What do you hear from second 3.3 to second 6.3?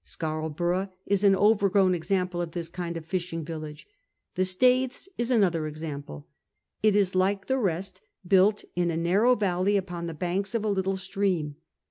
village. The Staithes is another example.